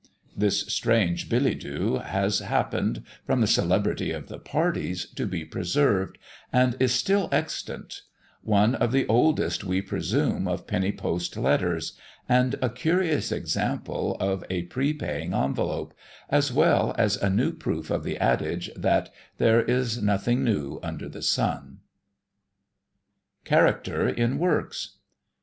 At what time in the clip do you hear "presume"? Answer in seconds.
9.79-10.47